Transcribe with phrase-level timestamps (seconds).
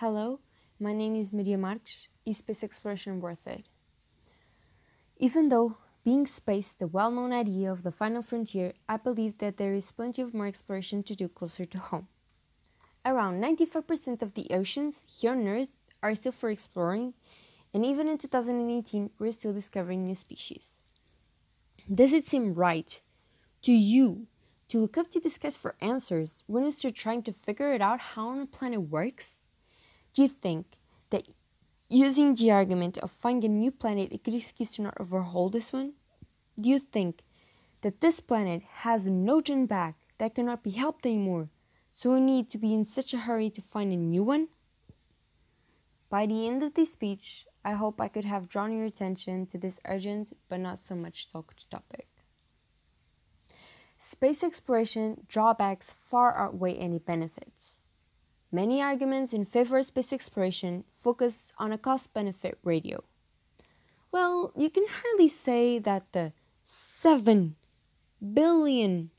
[0.00, 0.40] Hello,
[0.78, 2.08] my name is Maria Marques.
[2.26, 3.64] Is space exploration worth it?
[5.16, 9.56] Even though being space the well known idea of the final frontier, I believe that
[9.56, 12.08] there is plenty of more exploration to do closer to home.
[13.06, 17.14] Around 94% of the oceans here on Earth are still for exploring,
[17.72, 20.82] and even in 2018, we're still discovering new species.
[21.90, 23.00] Does it seem right
[23.62, 24.26] to you
[24.68, 28.12] to look up to the skies for answers when instead trying to figure it out
[28.12, 29.40] how a planet works?
[30.16, 30.78] Do you think
[31.10, 31.24] that
[31.90, 35.74] using the argument of finding a new planet a good excuse to not overhaul this
[35.74, 35.92] one?
[36.58, 37.22] Do you think
[37.82, 41.50] that this planet has no turn back that cannot be helped anymore,
[41.92, 44.48] so we need to be in such a hurry to find a new one?
[46.08, 49.58] By the end of this speech, I hope I could have drawn your attention to
[49.58, 52.08] this urgent but not so much talked topic.
[53.98, 57.80] Space exploration drawbacks far outweigh any benefits.
[58.56, 63.04] Many arguments in favor of space exploration focus on a cost benefit ratio.
[64.10, 66.32] Well, you can hardly say that the
[66.66, 67.52] $7
[68.32, 69.10] billion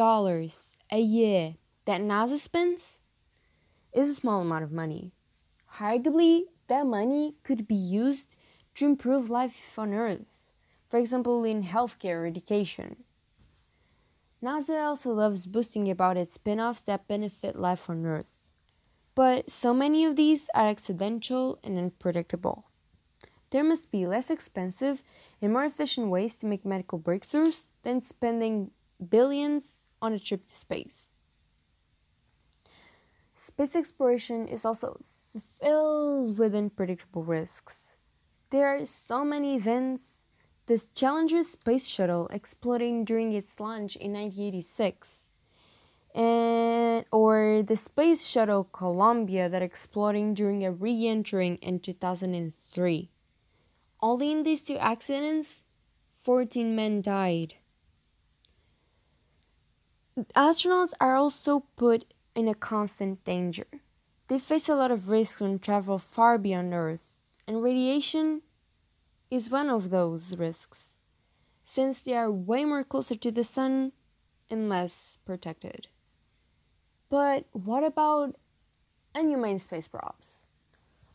[0.00, 2.98] a year that NASA spends
[3.92, 5.12] is a small amount of money.
[5.76, 8.36] Arguably, that money could be used
[8.76, 10.50] to improve life on Earth,
[10.88, 13.04] for example, in healthcare or education.
[14.42, 18.37] NASA also loves boasting about its spin offs that benefit life on Earth.
[19.18, 22.66] But so many of these are accidental and unpredictable.
[23.50, 25.02] There must be less expensive
[25.42, 28.70] and more efficient ways to make medical breakthroughs than spending
[29.10, 31.08] billions on a trip to space.
[33.34, 35.00] Space exploration is also
[35.60, 37.96] filled with unpredictable risks.
[38.50, 40.22] There are so many events
[40.66, 45.27] the Challenger space shuttle exploding during its launch in 1986,
[46.14, 53.10] and, or the space shuttle Columbia that exploding during a re-entering in 2003.
[54.00, 55.62] Only in these two accidents,
[56.16, 57.54] 14 men died.
[60.34, 63.66] Astronauts are also put in a constant danger.
[64.28, 68.42] They face a lot of risks when travel far beyond Earth, and radiation
[69.30, 70.96] is one of those risks,
[71.64, 73.92] since they are way more closer to the sun
[74.50, 75.88] and less protected.
[77.10, 78.36] But what about
[79.14, 80.46] unmanned space props?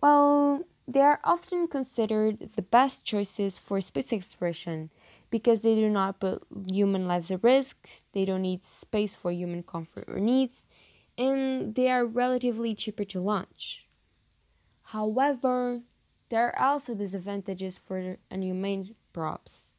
[0.00, 4.90] Well, they are often considered the best choices for space exploration
[5.30, 9.62] because they do not put human lives at risk, they don't need space for human
[9.62, 10.64] comfort or needs,
[11.16, 13.88] and they are relatively cheaper to launch.
[14.88, 15.80] However,
[16.28, 19.72] there are also disadvantages for unmanned props,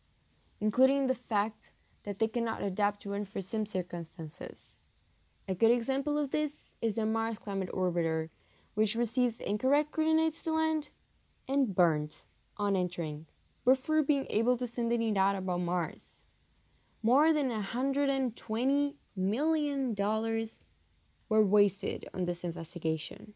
[0.60, 1.72] including the fact
[2.04, 4.78] that they cannot adapt to unforeseen circumstances.
[5.48, 8.30] A good example of this is the Mars Climate Orbiter,
[8.74, 10.90] which received incorrect coordinates to land
[11.48, 12.16] and burned
[12.58, 13.28] on entering
[13.64, 16.24] before being able to send any data about Mars.
[17.04, 19.96] More than $120 million
[21.30, 23.34] were wasted on this investigation.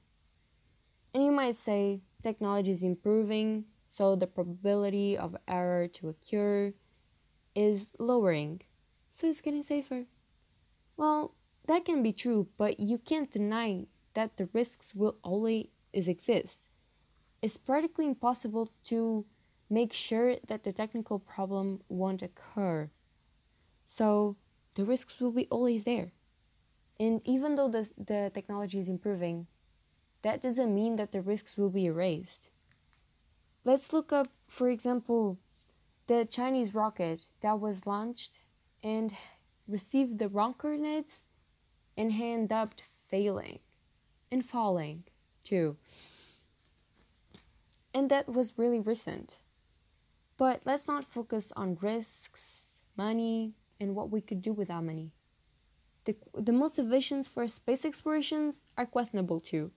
[1.14, 6.74] And you might say, technology is improving, so the probability of error to occur
[7.54, 8.62] is lowering,
[9.10, 10.06] so it's getting safer.
[10.98, 11.36] Well,
[11.70, 13.86] that can be true, but you can't deny
[14.16, 16.68] that the risks will always exist.
[17.44, 19.28] It's practically impossible to
[19.70, 22.90] make sure that the technical problem won't occur.
[23.86, 24.36] So
[24.74, 26.12] the risks will be always there.
[27.00, 29.46] And even though the, the technology is improving,
[30.24, 32.50] that doesn't mean that the risks will be erased.
[33.64, 35.38] Let's look up, for example,
[36.08, 38.40] the Chinese rocket that was launched
[38.82, 39.14] and
[39.68, 41.22] received the wrong coordinates
[42.00, 42.76] and he ended up
[43.10, 43.60] failing
[44.32, 45.04] and falling
[45.44, 45.76] too.
[47.94, 49.36] And that was really recent.
[50.38, 55.12] But let's not focus on risks, money, and what we could do with that money.
[56.06, 59.72] The, the motivations for space explorations are questionable too.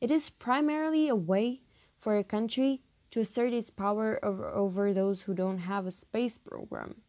[0.00, 1.60] It is primarily a way
[1.98, 6.38] for a country to assert its power over, over those who don't have a space
[6.38, 7.02] program.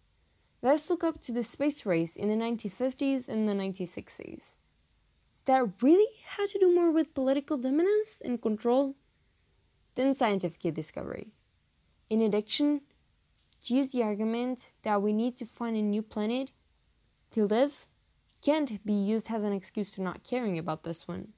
[0.63, 4.53] Let's look up to the space race in the 1950s and the 1960s.
[5.43, 6.07] That really
[6.37, 8.95] had to do more with political dominance and control
[9.95, 11.33] than scientific discovery.
[12.09, 12.79] In addition,
[13.65, 16.53] to use the argument that we need to find a new planet
[17.31, 17.85] to live
[18.41, 21.33] can't be used as an excuse to not caring about this one.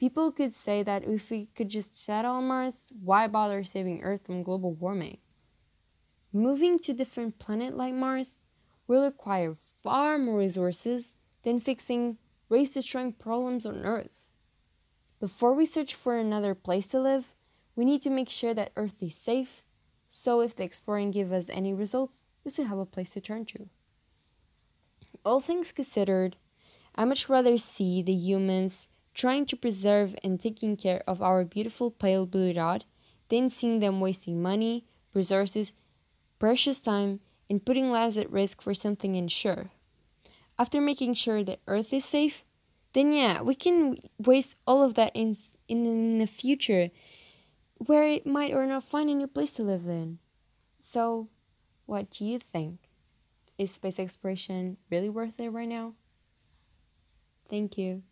[0.00, 4.26] People could say that if we could just settle on Mars, why bother saving Earth
[4.26, 5.18] from global warming?
[6.36, 8.40] Moving to different planet like Mars
[8.88, 11.14] will require far more resources
[11.44, 14.32] than fixing race destroying problems on Earth.
[15.20, 17.36] Before we search for another place to live,
[17.76, 19.62] we need to make sure that Earth is safe,
[20.10, 23.44] so if the exploring gives us any results, we still have a place to turn
[23.44, 23.68] to.
[25.24, 26.34] All things considered,
[26.96, 31.92] I much rather see the humans trying to preserve and taking care of our beautiful
[31.92, 32.86] pale blue dot
[33.28, 34.84] than seeing them wasting money,
[35.14, 35.72] resources,
[36.38, 39.70] precious time, and putting lives at risk for something unsure.
[40.58, 42.44] After making sure that Earth is safe,
[42.92, 45.36] then yeah, we can waste all of that in
[45.68, 46.90] in, the future
[47.78, 50.18] where it might or not find a new place to live in.
[50.78, 51.28] So,
[51.86, 52.88] what do you think?
[53.58, 55.94] Is space exploration really worth it right now?
[57.48, 58.02] Thank you.